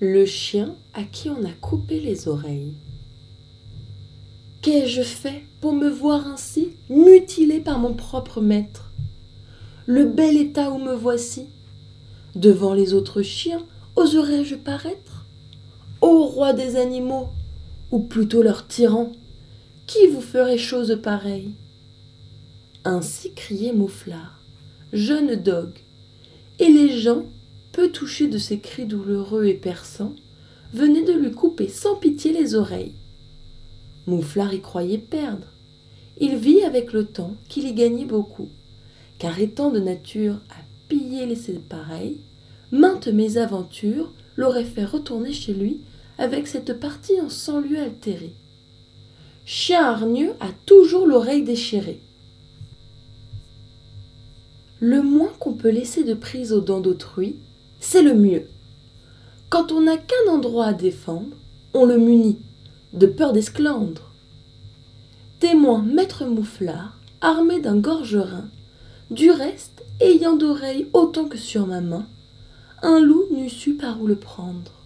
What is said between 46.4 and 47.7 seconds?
cette partie en cent